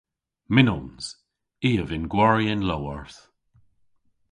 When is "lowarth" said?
2.69-3.19